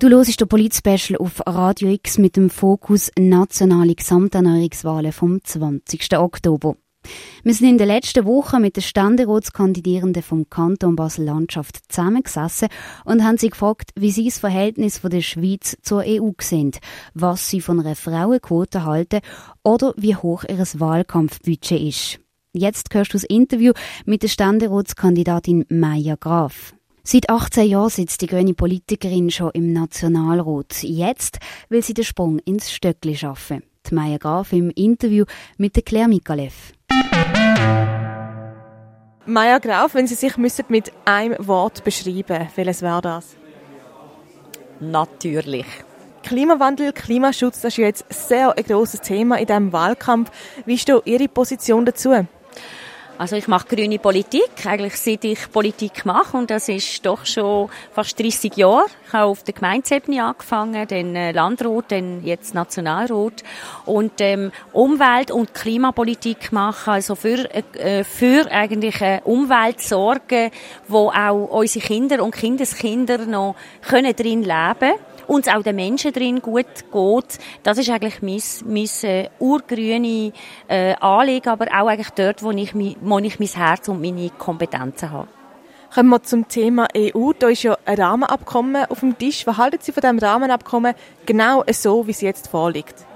Du 0.00 0.08
hörst 0.08 0.40
den 0.40 0.48
Polit-Special 0.48 1.18
auf 1.18 1.42
Radio 1.46 1.90
X 1.90 2.16
mit 2.16 2.34
dem 2.34 2.48
Fokus 2.48 3.10
Nationale 3.18 3.94
Gesamterneuerungswahlen 3.94 5.12
vom 5.12 5.44
20. 5.44 6.16
Oktober. 6.16 6.76
Wir 7.44 7.52
sind 7.52 7.68
in 7.68 7.76
den 7.76 7.88
letzten 7.88 8.24
Wochen 8.24 8.62
mit 8.62 8.76
den 8.76 8.82
Ständeratskandidierenden 8.82 10.22
vom 10.22 10.48
Kanton 10.48 10.96
Basel-Landschaft 10.96 11.92
zusammengesessen 11.92 12.68
und 13.04 13.22
haben 13.22 13.36
sie 13.36 13.50
gefragt, 13.50 13.90
wie 13.94 14.10
sie 14.10 14.24
das 14.24 14.38
Verhältnis 14.38 15.02
der 15.02 15.20
Schweiz 15.20 15.76
zur 15.82 16.04
EU 16.06 16.30
sehen, 16.40 16.72
was 17.12 17.50
sie 17.50 17.60
von 17.60 17.78
einer 17.78 17.94
Frauenquote 17.94 18.86
halten 18.86 19.20
oder 19.64 19.92
wie 19.98 20.16
hoch 20.16 20.44
ihr 20.48 20.56
Wahlkampfbudget 20.56 21.78
ist. 21.78 22.20
Jetzt 22.54 22.94
hörst 22.94 23.12
du 23.12 23.18
das 23.18 23.24
Interview 23.24 23.74
mit 24.06 24.22
der 24.22 24.28
Ständeratskandidatin 24.28 25.66
Maya 25.68 26.16
Graf. 26.18 26.72
Seit 27.12 27.28
18 27.28 27.68
Jahren 27.68 27.90
sitzt 27.90 28.20
die 28.22 28.28
grüne 28.28 28.54
Politikerin 28.54 29.32
schon 29.32 29.50
im 29.52 29.72
Nationalrat. 29.72 30.84
Jetzt 30.84 31.40
will 31.68 31.82
sie 31.82 31.92
den 31.92 32.04
Sprung 32.04 32.38
ins 32.38 32.70
Stöckli 32.70 33.16
schaffen. 33.16 33.64
Die 33.88 33.96
Maya 33.96 34.16
Graf 34.16 34.52
im 34.52 34.70
Interview 34.70 35.24
mit 35.58 35.74
der 35.74 35.82
Claire 35.82 36.06
Mikalev. 36.06 36.72
Maya 39.26 39.58
Graf, 39.58 39.94
wenn 39.94 40.06
Sie 40.06 40.14
sich 40.14 40.36
mit 40.36 40.92
einem 41.04 41.48
Wort 41.48 41.82
beschreiben, 41.82 42.46
welches 42.54 42.80
wäre 42.80 43.02
das? 43.02 43.34
Natürlich. 44.78 45.66
Klimawandel, 46.22 46.92
Klimaschutz, 46.92 47.60
das 47.60 47.72
ist 47.72 47.78
jetzt 47.78 48.04
sehr 48.08 48.56
ein 48.56 48.62
grosses 48.62 49.00
Thema 49.00 49.36
in 49.40 49.46
diesem 49.46 49.72
Wahlkampf. 49.72 50.30
Wie 50.64 50.74
ist 50.74 50.88
Ihre 50.88 51.26
Position 51.26 51.84
dazu? 51.84 52.24
Also 53.20 53.36
ich 53.36 53.48
mache 53.48 53.76
grüne 53.76 53.98
Politik, 53.98 54.64
eigentlich 54.64 54.96
seit 54.96 55.24
ich 55.24 55.52
Politik 55.52 56.06
mache 56.06 56.38
und 56.38 56.48
das 56.48 56.70
ist 56.70 57.04
doch 57.04 57.26
schon 57.26 57.68
fast 57.92 58.18
30 58.18 58.56
Jahre. 58.56 58.86
Ich 59.06 59.12
habe 59.12 59.26
auf 59.26 59.42
der 59.42 59.52
Gemeindeebene 59.52 60.24
angefangen, 60.24 60.88
dann 60.88 61.14
äh, 61.14 61.30
Landrat, 61.32 61.92
dann 61.92 62.24
jetzt 62.24 62.54
Nationalrat 62.54 63.42
und 63.84 64.12
ähm, 64.20 64.52
Umwelt- 64.72 65.32
und 65.32 65.52
Klimapolitik 65.52 66.50
machen, 66.52 66.94
also 66.94 67.14
für, 67.14 67.46
äh, 67.54 68.04
für 68.04 68.50
eigentlich 68.50 69.02
eine 69.02 69.20
Umwelt 69.24 69.82
sorgen, 69.82 70.50
wo 70.88 71.10
auch 71.10 71.58
unsere 71.58 71.84
Kinder 71.84 72.24
und 72.24 72.34
Kindeskinder 72.34 73.26
noch 73.26 73.54
können 73.82 74.16
drin 74.16 74.44
leben 74.44 74.94
uns 75.26 75.48
auch 75.48 75.62
den 75.62 75.76
Menschen 75.76 76.12
drin 76.12 76.40
gut 76.40 76.66
geht. 76.92 77.38
Das 77.62 77.78
ist 77.78 77.90
eigentlich 77.90 78.22
mein, 78.22 78.42
mein 78.64 79.10
äh, 79.10 79.28
urgrüne 79.38 80.32
äh, 80.68 80.94
Anliegen, 80.94 81.48
aber 81.48 81.66
auch 81.66 81.88
eigentlich 81.88 82.10
dort, 82.10 82.42
wo 82.42 82.50
ich, 82.50 82.74
wo 82.74 83.18
ich 83.18 83.38
mein 83.38 83.48
Herz 83.48 83.88
und 83.88 84.00
meine 84.00 84.30
Kompetenzen 84.30 85.10
habe. 85.10 85.28
Kommen 85.92 86.10
wir 86.10 86.22
zum 86.22 86.46
Thema 86.46 86.86
EU. 86.96 87.32
Da 87.36 87.48
ist 87.48 87.64
ja 87.64 87.76
ein 87.84 88.00
Rahmenabkommen 88.00 88.86
auf 88.88 89.00
dem 89.00 89.18
Tisch. 89.18 89.44
Was 89.46 89.56
halten 89.56 89.78
Sie 89.80 89.90
von 89.90 90.00
diesem 90.00 90.18
Rahmenabkommen 90.20 90.94
genau 91.26 91.64
so, 91.72 92.06
wie 92.06 92.12
es 92.12 92.20
jetzt 92.20 92.46
vorliegt? 92.46 93.09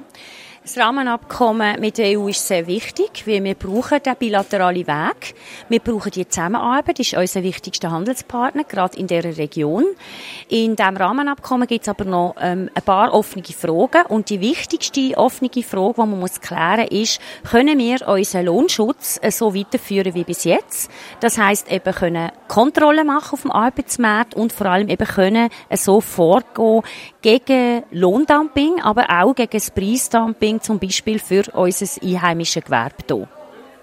Das 0.65 0.79
Rahmenabkommen 0.79 1.79
mit 1.79 1.99
der 1.99 2.19
EU 2.19 2.29
ist 2.29 2.49
sehr 2.49 2.67
wichtig, 2.67 3.27
weil 3.27 3.45
wir 3.45 3.55
brauchen 3.55 4.03
den 4.03 4.17
bilateralen 4.17 4.87
Weg. 4.87 5.35
Wir 5.69 5.79
brauchen 5.79 6.11
die 6.11 6.27
Zusammenarbeit, 6.27 6.99
das 6.99 7.09
ist 7.09 7.19
unser 7.19 7.43
wichtigster 7.43 7.91
Handelspartner, 7.91 8.65
gerade 8.65 8.97
in 8.97 9.07
dieser 9.07 9.37
Region. 9.37 9.85
In 10.49 10.75
diesem 10.75 10.97
Rahmenabkommen 10.97 11.69
gibt 11.69 11.83
es 11.83 11.91
aber 11.91 12.07
noch 12.07 12.37
ähm, 12.41 12.71
ein 12.75 12.83
paar 12.83 13.13
offene 13.13 13.45
Fragen 13.45 14.07
und 14.09 14.31
die 14.31 14.41
wichtigste 14.41 15.19
offene 15.19 15.51
Frage, 15.63 15.97
die 15.97 16.09
man 16.09 16.19
muss 16.19 16.41
klären 16.41 16.89
ist, 16.89 17.21
können 17.51 17.79
wir 17.79 18.09
unseren 18.09 18.47
Lohnschutz 18.47 19.19
äh, 19.21 19.31
so 19.31 19.55
weiterführen 19.55 20.15
wie 20.15 20.25
bis 20.25 20.45
jetzt? 20.45 20.91
Das 21.21 21.37
heißt 21.37 21.71
eben 21.71 21.95
können 21.95 22.33
Kontrollen 22.49 23.07
machen 23.07 23.35
auf 23.35 23.43
dem 23.43 23.51
Arbeitsmarkt 23.51 24.35
und 24.35 24.51
vor 24.51 24.69
allem 24.69 24.89
eben 24.89 25.07
können 25.07 25.51
äh, 25.69 25.77
so 25.77 26.01
vorgehen 26.01 26.81
gegen 27.21 27.83
Lohndumping, 27.91 28.81
aber 28.81 29.11
auch 29.11 29.35
gegen 29.35 29.51
das 29.53 29.71
Preisdumping 29.71 30.54
Funding 30.55 30.61
zum 30.61 30.79
Beispiel 30.79 31.19
für 31.19 31.45
unser 31.53 32.03
einheimisches 32.03 32.65
Gewerbe 32.65 32.97
hier. 33.09 33.29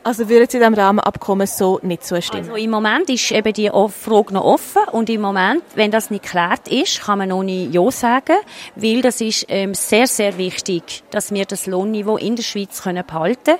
Also 0.04 0.28
würden 0.30 0.48
Sie 0.50 0.58
dem 0.58 0.74
Rahmenabkommen 0.74 1.46
so 1.46 1.80
nicht 1.84 2.04
zustimmen? 2.04 2.50
Also 2.50 2.56
im 2.56 2.72
Moment 2.72 3.08
ist 3.08 3.32
eben 3.32 3.54
die 3.54 3.70
Frage 3.70 4.34
noch 4.34 4.44
offen 4.44 4.82
und 4.92 5.12
im 5.12 5.22
Moment, 5.22 5.62
wenn 5.76 5.92
das 5.92 6.10
nicht 6.10 6.24
geklärt 6.24 6.68
ist, 6.70 7.02
kann 7.02 7.20
man 7.20 7.30
noch 7.30 7.44
nicht 7.44 7.72
Ja 7.72 7.92
sagen, 7.92 8.38
weil 8.76 9.04
das 9.04 9.22
ist 9.22 9.46
ähm, 9.48 9.76
sehr, 9.76 10.08
sehr 10.08 10.40
wichtig, 10.40 11.04
dass 11.12 11.32
wir 11.32 11.46
das 11.46 11.68
Lohnniveau 11.68 12.18
in 12.18 12.36
der 12.36 12.42
Schweiz 12.42 12.82
können 12.82 13.06
behalten 13.06 13.44
können 13.44 13.60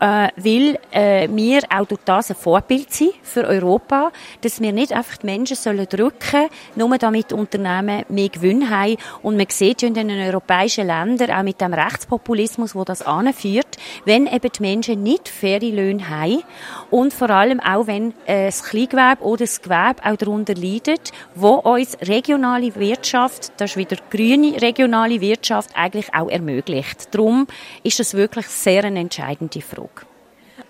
äh, 0.00 0.28
weil 0.36 0.78
äh, 0.90 1.28
wir 1.30 1.62
auch 1.70 1.86
durch 1.86 2.00
das 2.04 2.30
ein 2.30 2.36
Vorbild 2.36 2.92
sind 2.92 3.12
für 3.22 3.44
Europa, 3.44 4.10
dass 4.40 4.60
wir 4.60 4.72
nicht 4.72 4.92
einfach 4.92 5.18
die 5.18 5.26
Menschen 5.26 5.56
sollen 5.56 5.86
drücken, 5.86 6.48
nur 6.74 6.96
damit 6.98 7.32
Unternehmen 7.32 8.04
mehr 8.08 8.28
Gewinn 8.30 8.70
haben. 8.70 8.96
Und 9.22 9.36
man 9.36 9.46
sieht 9.50 9.82
ja 9.82 9.88
in 9.88 9.94
den 9.94 10.10
europäischen 10.10 10.86
Ländern, 10.86 11.30
auch 11.30 11.42
mit 11.42 11.60
dem 11.60 11.74
Rechtspopulismus, 11.74 12.74
wo 12.74 12.84
das 12.84 13.02
anführt, 13.02 13.76
wenn 14.06 14.26
eben 14.26 14.50
die 14.50 14.62
Menschen 14.62 15.02
nicht 15.02 15.28
faire 15.28 15.60
Löhne 15.60 16.08
haben 16.08 16.42
und 16.90 17.12
vor 17.12 17.30
allem 17.30 17.60
auch, 17.60 17.86
wenn 17.86 18.14
äh, 18.26 18.46
das 18.46 18.64
Kleingewerbe 18.64 19.22
oder 19.22 19.44
das 19.44 19.60
Gewerbe 19.60 20.02
auch 20.04 20.16
darunter 20.16 20.54
leidet, 20.54 21.12
wo 21.34 21.54
uns 21.56 21.96
regionale 22.00 22.74
Wirtschaft, 22.74 23.52
das 23.58 23.72
ist 23.72 23.76
wieder 23.76 23.96
grüne 24.10 24.60
regionale 24.60 25.20
Wirtschaft, 25.20 25.70
eigentlich 25.74 26.14
auch 26.14 26.30
ermöglicht. 26.30 27.14
Darum 27.14 27.46
ist 27.82 28.00
das 28.00 28.14
wirklich 28.14 28.46
sehr 28.46 28.84
eine 28.84 29.00
entscheidende 29.00 29.60
Frage 29.60 29.89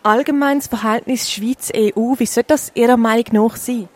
allgemeines 0.02 0.66
Verhältnis 0.66 1.30
Schweiz-EU, 1.30 2.14
wie 2.18 2.26
soll 2.26 2.44
das 2.46 2.72
Ihrer 2.74 2.96
Meinung 2.96 3.26
nach 3.32 3.56
sein? 3.56 3.88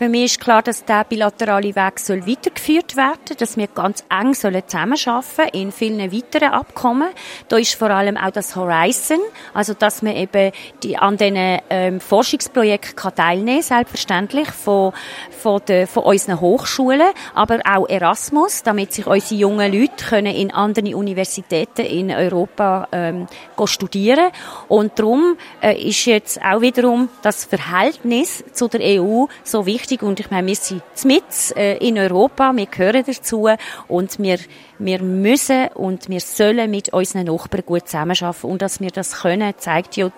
Für 0.00 0.08
mich 0.08 0.24
ist 0.32 0.40
klar, 0.40 0.62
dass 0.62 0.86
der 0.86 1.04
bilaterale 1.04 1.76
Weg 1.76 1.98
soll 1.98 2.26
weitergeführt 2.26 2.96
werden, 2.96 3.36
dass 3.36 3.58
wir 3.58 3.66
ganz 3.66 4.02
eng 4.08 4.32
sollen 4.32 4.62
zusammenarbeiten 4.66 5.50
in 5.52 5.72
vielen 5.72 6.10
weiteren 6.10 6.54
Abkommen. 6.54 7.10
Da 7.48 7.58
ist 7.58 7.74
vor 7.74 7.90
allem 7.90 8.16
auch 8.16 8.30
das 8.30 8.56
Horizon, 8.56 9.18
also 9.52 9.74
dass 9.74 10.00
man 10.00 10.16
eben 10.16 10.52
die, 10.82 10.96
an 10.96 11.18
diesen 11.18 11.58
ähm, 11.68 12.00
Forschungsprojekten 12.00 12.96
kann 12.96 13.14
teilnehmen 13.14 13.60
selbstverständlich 13.60 14.48
von, 14.48 14.94
von, 15.38 15.60
der, 15.68 15.86
von 15.86 16.04
unseren 16.04 16.40
Hochschulen, 16.40 17.10
aber 17.34 17.58
auch 17.70 17.86
Erasmus, 17.86 18.62
damit 18.62 18.94
sich 18.94 19.06
unsere 19.06 19.38
jungen 19.38 19.70
Leute 19.70 20.06
können 20.08 20.34
in 20.34 20.50
anderen 20.50 20.94
Universitäten 20.94 21.84
in 21.84 22.10
Europa 22.10 22.88
ähm, 22.92 23.26
studieren 23.66 24.30
Und 24.68 24.98
darum 24.98 25.36
äh, 25.60 25.78
ist 25.78 26.06
jetzt 26.06 26.40
auch 26.42 26.62
wiederum 26.62 27.10
das 27.20 27.44
Verhältnis 27.44 28.42
zu 28.54 28.68
der 28.68 29.02
EU 29.02 29.26
so 29.44 29.66
wichtig 29.66 29.89
wichtig 29.90 30.02
und 30.02 30.20
ich 30.20 30.30
meine, 30.30 30.46
wir 30.46 30.54
sind 30.54 30.82
mit 31.04 31.56
äh, 31.56 31.76
in 31.78 31.98
Europa, 31.98 32.52
wir 32.54 32.66
gehören 32.66 33.04
dazu 33.04 33.48
und 33.88 34.18
wir, 34.18 34.38
wir 34.78 35.02
müssen 35.02 35.68
und 35.74 36.08
wir 36.08 36.20
sollen 36.20 36.70
mit 36.70 36.90
unseren 36.90 37.26
Nachbarn 37.26 37.64
gut 37.66 37.88
zusammenarbeiten 37.88 38.46
und 38.46 38.62
dass 38.62 38.80
wir 38.80 38.90
das 38.90 39.22
können, 39.22 39.52
zeigt 39.58 39.96
ja 39.96 40.10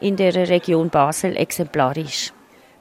in 0.00 0.16
der 0.16 0.34
Region 0.34 0.90
Basel 0.90 1.36
exemplarisch. 1.36 2.32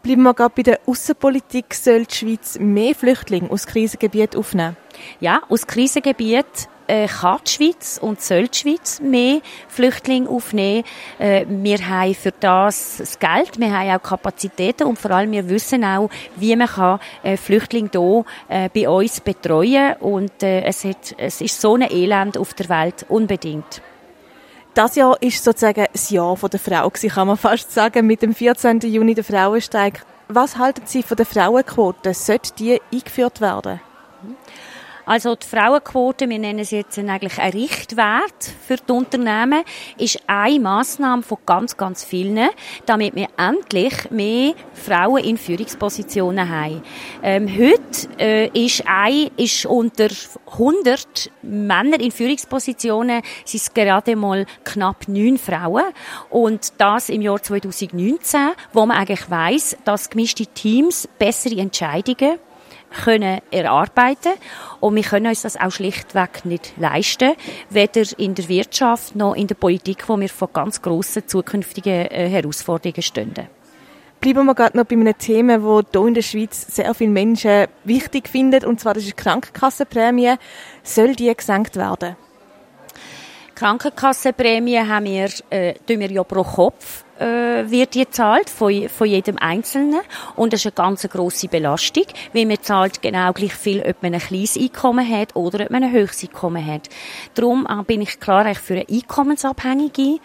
Bleiben 0.01 0.23
wir 0.23 0.33
gerade 0.33 0.53
bei 0.55 0.63
der 0.63 0.79
Außenpolitik. 0.87 1.75
Soll 1.75 2.05
die 2.05 2.15
Schweiz 2.15 2.57
mehr 2.57 2.95
Flüchtlinge 2.95 3.51
aus 3.51 3.67
Krisengebieten 3.67 4.39
aufnehmen? 4.39 4.75
Ja, 5.19 5.43
aus 5.47 5.67
Krisengebieten 5.67 6.67
äh, 6.91 7.07
kann 7.07 7.39
die 7.47 7.51
Schweiz 7.51 7.99
und 8.01 8.21
soll 8.21 8.49
die 8.49 8.57
Schweiz 8.57 8.99
mehr 8.99 9.39
Flüchtlinge 9.69 10.29
aufnehmen. 10.29 10.83
Äh, 11.19 11.45
wir 11.47 11.77
haben 11.87 12.13
für 12.13 12.33
das 12.37 12.97
das 12.97 13.17
Geld, 13.17 13.59
wir 13.59 13.71
haben 13.71 13.91
auch 13.91 14.03
Kapazitäten 14.03 14.83
und 14.83 14.99
vor 14.99 15.11
allem 15.11 15.31
wir 15.31 15.47
wissen 15.47 15.85
auch, 15.85 16.09
wie 16.35 16.55
man 16.55 16.67
kann 16.67 16.99
äh, 17.23 17.37
Flüchtlinge 17.37 17.89
hier 17.91 18.25
äh, 18.49 18.69
bei 18.69 18.89
uns 18.89 19.21
betreuen 19.21 19.95
und 20.01 20.43
äh, 20.43 20.63
es, 20.63 20.83
hat, 20.83 21.15
es 21.17 21.39
ist 21.39 21.61
so 21.61 21.75
ein 21.75 21.89
Elend 21.89 22.37
auf 22.37 22.53
der 22.53 22.67
Welt 22.67 23.05
unbedingt. 23.07 23.81
Das 24.73 24.95
Jahr 24.95 25.21
ist 25.21 25.43
sozusagen 25.43 25.85
das 25.91 26.09
Jahr 26.09 26.35
der 26.35 26.59
Frau, 26.59 26.89
kann 26.89 27.27
man 27.27 27.37
fast 27.37 27.71
sagen, 27.71 28.07
mit 28.07 28.21
dem 28.21 28.33
14. 28.33 28.79
Juni 28.81 29.13
der 29.13 29.23
Frauenstreik. 29.23 30.05
Was 30.27 30.57
halten 30.57 30.83
Sie 30.85 31.03
von 31.03 31.17
der 31.17 31.25
Frauenquote? 31.25 32.13
Sollte 32.13 32.53
die 32.57 32.81
eingeführt 32.93 33.41
werden? 33.41 33.81
Also 35.11 35.35
die 35.35 35.45
Frauenquote, 35.45 36.29
wir 36.29 36.39
nennen 36.39 36.63
sie 36.63 36.77
jetzt 36.77 36.97
eigentlich 36.97 37.37
ein 37.37 37.51
Richtwert 37.51 38.55
für 38.65 38.77
die 38.77 38.93
Unternehmen, 38.93 39.65
ist 39.97 40.21
eine 40.25 40.57
Massnahme 40.57 41.21
von 41.21 41.37
ganz, 41.45 41.75
ganz 41.75 42.05
vielen, 42.05 42.47
damit 42.85 43.13
wir 43.13 43.27
endlich 43.35 44.09
mehr 44.09 44.53
Frauen 44.71 45.21
in 45.21 45.35
Führungspositionen 45.35 46.47
haben. 46.47 46.81
Ähm, 47.21 47.49
heute 47.49 48.07
äh, 48.19 48.65
ist, 48.65 48.85
ein, 48.87 49.31
ist 49.35 49.65
unter 49.65 50.07
100 50.53 51.29
Männer 51.41 51.99
in 51.99 52.11
Führungspositionen 52.11 53.21
sind 53.43 53.61
es 53.63 53.73
gerade 53.73 54.15
mal 54.15 54.45
knapp 54.63 55.09
neun 55.09 55.37
Frauen 55.37 55.91
und 56.29 56.71
das 56.77 57.09
im 57.09 57.21
Jahr 57.21 57.43
2019, 57.43 58.51
wo 58.71 58.85
man 58.85 58.95
eigentlich 58.95 59.29
weiß, 59.29 59.75
dass 59.83 60.09
gemischte 60.09 60.45
Teams 60.45 61.09
bessere 61.19 61.59
Entscheidungen 61.59 62.39
können 62.91 63.41
erarbeiten 63.51 64.33
und 64.79 64.95
wir 64.95 65.03
können 65.03 65.27
uns 65.27 65.41
das 65.41 65.59
auch 65.59 65.71
schlichtweg 65.71 66.45
nicht 66.45 66.73
leisten, 66.77 67.33
weder 67.69 68.03
in 68.17 68.35
der 68.35 68.47
Wirtschaft 68.49 69.15
noch 69.15 69.35
in 69.35 69.47
der 69.47 69.55
Politik, 69.55 70.07
wo 70.07 70.19
wir 70.19 70.29
vor 70.29 70.49
ganz 70.49 70.81
grossen 70.81 71.27
zukünftigen 71.27 72.07
äh, 72.07 72.29
Herausforderungen 72.29 73.01
stehen. 73.01 73.33
Bleiben 74.19 74.45
wir 74.45 74.53
gerade 74.53 74.77
noch 74.77 74.85
bei 74.85 74.95
einem 74.95 75.17
Thema, 75.17 75.57
das 75.57 75.85
hier 75.91 76.07
in 76.07 76.13
der 76.13 76.21
Schweiz 76.21 76.75
sehr 76.75 76.93
viele 76.93 77.09
Menschen 77.09 77.65
wichtig 77.83 78.29
finden, 78.29 78.65
und 78.65 78.79
zwar 78.79 78.93
das 78.93 79.03
ist 79.03 79.17
die 79.17 79.23
Krankenkassenprämie. 79.23 80.35
Soll 80.83 81.15
die 81.15 81.33
gesenkt 81.35 81.75
werden? 81.75 82.15
Krankenkassenprämie 83.61 84.79
haben 84.79 85.05
wir, 85.05 85.29
äh, 85.51 85.75
tun 85.85 85.99
wir 85.99 86.11
ja 86.11 86.23
pro 86.23 86.41
Kopf 86.41 87.03
äh, 87.19 87.69
wird 87.69 87.93
die 87.93 88.09
zahlt 88.09 88.49
von, 88.49 88.89
von 88.89 89.07
jedem 89.07 89.37
Einzelnen 89.37 90.01
und 90.35 90.51
das 90.51 90.61
ist 90.61 90.65
eine 90.65 90.87
ganz 90.87 91.07
grosse 91.07 91.47
Belastung, 91.47 92.05
weil 92.33 92.47
man 92.47 92.59
zahlt 92.59 93.03
genau 93.03 93.31
gleich 93.33 93.53
viel, 93.53 93.83
ob 93.87 94.01
man 94.01 94.15
ein 94.15 94.19
kleines 94.19 94.57
Einkommen 94.57 95.07
hat 95.07 95.35
oder 95.35 95.65
ob 95.65 95.69
man 95.69 95.83
ein 95.83 95.91
höchstes 95.91 96.29
Einkommen 96.29 96.65
hat. 96.65 96.89
Darum 97.35 97.67
äh, 97.69 97.83
bin 97.83 98.01
ich 98.01 98.19
klar 98.19 98.51
für 98.55 98.73
eine 98.73 98.85
einkommensabhängige 98.89 100.17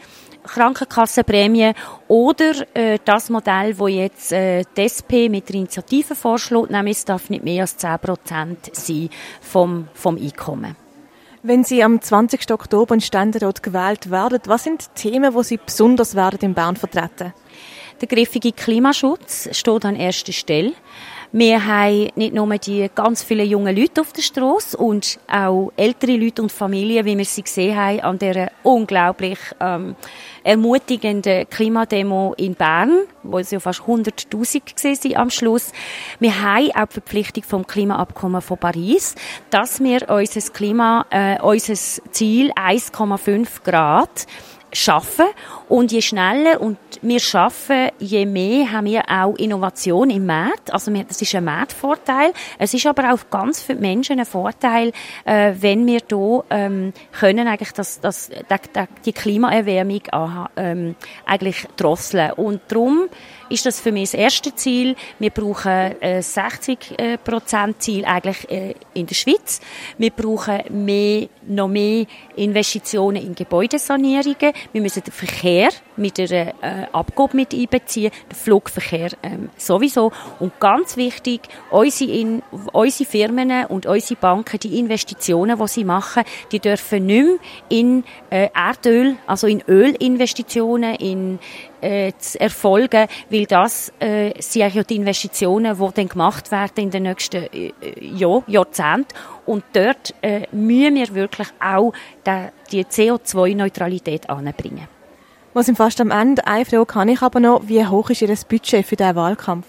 Krankenkassenprämie 0.42 1.72
oder 2.08 2.54
äh, 2.72 2.98
das 3.04 3.28
Modell, 3.28 3.78
wo 3.78 3.86
jetzt 3.86 4.32
äh, 4.32 4.62
die 4.78 4.80
SP 4.88 5.28
mit 5.28 5.50
der 5.50 5.56
Initiative 5.56 6.14
vorschlägt, 6.14 6.70
nämlich 6.70 6.96
es 6.96 7.04
darf 7.04 7.28
nicht 7.28 7.44
mehr 7.44 7.60
als 7.60 7.76
10 7.76 7.98
Prozent 7.98 8.74
sein 8.74 9.10
vom, 9.42 9.88
vom 9.92 10.16
Einkommen. 10.16 10.85
Wenn 11.48 11.62
Sie 11.62 11.84
am 11.84 12.02
20. 12.02 12.50
Oktober 12.50 12.94
in 12.94 13.00
Ständerat 13.00 13.62
gewählt 13.62 14.10
werden, 14.10 14.40
was 14.46 14.64
sind 14.64 14.82
die 14.82 15.10
Themen, 15.10 15.32
die 15.32 15.44
Sie 15.44 15.60
besonders 15.64 16.16
werden 16.16 16.40
in 16.40 16.54
Bern 16.54 16.74
vertreten? 16.74 17.34
Der 18.00 18.08
griffige 18.08 18.50
Klimaschutz 18.50 19.48
steht 19.56 19.84
an 19.84 19.94
erster 19.94 20.32
Stelle. 20.32 20.72
Wir 21.32 21.66
haben 21.66 22.08
nicht 22.14 22.34
nur 22.34 22.46
die 22.58 22.88
ganz 22.94 23.22
vielen 23.22 23.48
jungen 23.48 23.76
Leute 23.76 24.00
auf 24.00 24.12
der 24.12 24.22
Straße 24.22 24.76
und 24.76 25.18
auch 25.28 25.72
ältere 25.76 26.16
Leute 26.16 26.42
und 26.42 26.52
Familien, 26.52 27.04
wie 27.04 27.18
wir 27.18 27.24
sie 27.24 27.42
gesehen 27.42 27.76
haben 27.76 28.00
an 28.00 28.18
der 28.18 28.52
unglaublich 28.62 29.38
ähm, 29.60 29.96
ermutigenden 30.44 31.48
Klimademo 31.50 32.34
in 32.36 32.54
Bern, 32.54 33.00
wo 33.24 33.38
es 33.38 33.50
ja 33.50 33.58
fast 33.58 33.80
100.000 33.80 35.10
waren 35.12 35.16
am 35.16 35.30
Schluss. 35.30 35.72
Wir 36.20 36.40
haben 36.40 36.70
auch 36.72 36.86
die 36.86 36.92
Verpflichtung 36.94 37.42
vom 37.42 37.66
Klimaabkommen 37.66 38.40
von 38.40 38.58
Paris, 38.58 39.16
dass 39.50 39.80
wir 39.80 40.08
unser 40.08 40.52
Klima, 40.52 41.04
äh, 41.10 41.40
unser 41.42 41.74
Ziel 41.74 42.52
1,5 42.52 43.64
Grad 43.64 44.26
schaffen 44.72 45.26
und 45.68 45.92
je 45.92 46.02
schneller 46.02 46.60
und 46.60 46.78
wir 47.02 47.20
schaffen, 47.20 47.88
je 47.98 48.26
mehr 48.26 48.72
haben 48.72 48.86
wir 48.86 49.02
auch 49.08 49.34
Innovation 49.36 50.10
im 50.10 50.26
Markt. 50.26 50.72
Also 50.72 50.90
das 50.90 51.22
ist 51.22 51.34
ein 51.34 51.44
Marktvorteil. 51.44 52.32
Es 52.58 52.74
ist 52.74 52.86
aber 52.86 53.12
auch 53.12 53.30
ganz 53.30 53.62
für 53.62 53.74
die 53.74 53.80
Menschen 53.80 54.18
ein 54.18 54.26
Vorteil, 54.26 54.92
äh, 55.24 55.54
wenn 55.58 55.86
wir 55.86 56.00
hier 56.08 56.44
ähm, 56.50 56.92
können 57.12 57.48
eigentlich 57.48 57.72
das, 57.72 58.00
das, 58.00 58.30
die 59.04 59.12
Klimaerwärmung 59.12 60.02
ähm, 60.56 60.94
eigentlich 61.24 61.66
drosseln. 61.76 62.32
Und 62.32 62.60
darum 62.68 63.08
ist 63.48 63.66
das 63.66 63.80
für 63.80 63.92
mich 63.92 64.10
das 64.10 64.14
erste 64.14 64.54
Ziel. 64.54 64.96
Wir 65.18 65.30
brauchen 65.30 65.70
ein 66.00 66.22
60 66.22 66.78
Prozent 67.24 67.82
Ziel 67.82 68.04
eigentlich 68.04 68.50
äh, 68.50 68.74
in 68.94 69.06
der 69.06 69.14
Schweiz. 69.14 69.60
Wir 69.98 70.10
brauchen 70.10 70.60
mehr, 70.70 71.28
noch 71.46 71.68
mehr 71.68 72.06
Investitionen 72.36 73.22
in 73.22 73.34
Gebäudesanierungen. 73.34 74.52
Wir 74.72 74.80
müssen 74.80 75.02
den 75.02 75.12
Verkehr 75.12 75.70
mit 75.96 76.18
einer 76.18 76.48
äh, 76.62 76.86
Abgabe 76.92 77.36
mit 77.36 77.54
einbeziehen, 77.54 78.12
den 78.30 78.36
Flugverkehr 78.36 79.10
ähm, 79.22 79.50
sowieso. 79.56 80.12
Und 80.40 80.58
ganz 80.60 80.96
wichtig, 80.96 81.42
unsere, 81.70 82.10
in, 82.10 82.42
unsere 82.72 83.08
Firmen 83.08 83.66
und 83.66 83.86
unsere 83.86 84.20
Banken, 84.20 84.58
die 84.58 84.78
Investitionen, 84.78 85.58
die 85.58 85.68
sie 85.68 85.84
machen, 85.84 86.24
die 86.52 86.60
dürfen 86.60 87.06
nicht 87.06 87.24
mehr 87.24 87.38
in 87.68 88.04
äh, 88.30 88.48
Erdöl, 88.54 89.16
also 89.26 89.46
in 89.46 89.62
Ölinvestitionen, 89.68 90.94
in 90.96 91.38
äh, 91.80 92.12
zu 92.18 92.40
erfolgen, 92.40 93.06
weil 93.30 93.46
das 93.46 93.92
äh, 94.00 94.32
sind 94.40 94.74
ja 94.74 94.82
die 94.82 94.96
Investitionen, 94.96 95.76
die 95.78 95.94
dann 95.94 96.08
gemacht 96.08 96.50
werden 96.50 96.84
in 96.84 96.90
den 96.90 97.04
nächsten 97.04 97.44
äh, 97.52 97.72
Jahr, 98.00 98.42
Jahrzehnten. 98.46 99.14
Und 99.44 99.64
dort 99.72 100.14
äh, 100.22 100.46
müssen 100.52 100.94
wir 100.96 101.14
wirklich 101.14 101.48
auch 101.60 101.92
die, 102.26 102.48
die 102.72 102.84
CO2-Neutralität 102.84 104.28
anbringen. 104.28 104.88
Wir 105.56 105.62
sind 105.62 105.76
fast 105.76 106.02
am 106.02 106.10
Ende. 106.10 106.46
Eine 106.46 106.66
Frage 106.66 106.84
kann 106.84 107.08
ich 107.08 107.22
aber 107.22 107.40
noch. 107.40 107.66
Wie 107.66 107.86
hoch 107.86 108.10
ist 108.10 108.20
Ihr 108.20 108.28
Budget 108.46 108.84
für 108.84 108.94
diesen 108.94 109.16
Wahlkampf? 109.16 109.66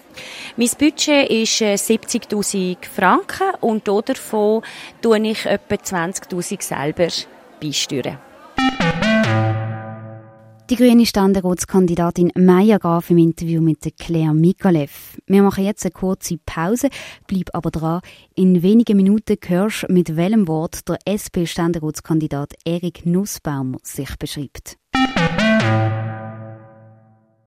Mein 0.58 0.68
Budget 0.78 1.30
ist 1.30 1.62
70.000 1.62 2.72
äh, 2.72 2.76
Franken 2.86 3.54
und 3.62 3.88
davon 3.88 4.60
tue 5.00 5.26
ich 5.26 5.46
etwa 5.46 5.76
20.000 5.76 6.62
selber 6.62 7.08
beisteuern. 7.58 8.18
Die 10.68 10.76
grüne 10.76 11.06
Ständerratskandidatin 11.06 12.32
Maya 12.36 12.76
Graf 12.76 13.08
im 13.08 13.16
Interview 13.16 13.62
mit 13.62 13.90
Claire 13.98 14.34
Mikalev. 14.34 15.16
Wir 15.26 15.42
machen 15.42 15.64
jetzt 15.64 15.86
eine 15.86 15.92
kurze 15.92 16.36
Pause, 16.44 16.90
bleib 17.26 17.48
aber 17.54 17.70
dran. 17.70 18.02
In 18.34 18.62
wenigen 18.62 18.98
Minuten 18.98 19.38
hörst 19.46 19.88
mit 19.88 20.14
welchem 20.16 20.46
Wort 20.48 20.86
der 20.86 20.98
SP-Ständerratskandidat 21.08 22.52
Erik 22.66 23.06
Nussbaumer 23.06 23.78
sich 23.82 24.14
beschreibt. 24.18 24.76